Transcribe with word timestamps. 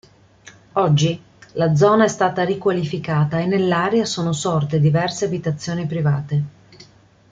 Oggi, 0.73 1.21
la 1.51 1.75
zona 1.75 2.05
è 2.05 2.07
stata 2.07 2.43
riqualificata 2.43 3.39
e 3.39 3.45
nell'area 3.45 4.03
sono 4.03 4.33
sorte 4.33 4.79
diverse 4.79 5.25
abitazioni 5.25 5.85
private. 5.85 6.43